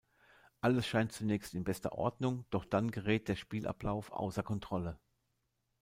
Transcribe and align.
Alles 0.61 0.87
scheint 0.87 1.11
zunächst 1.11 1.53
in 1.53 1.63
bester 1.63 1.91
Ordnung, 1.91 2.43
doch 2.49 2.65
dann 2.65 2.89
gerät 2.89 3.27
der 3.27 3.35
Spielablauf 3.35 4.11
außer 4.11 4.41
Kontrolle. 4.41 4.97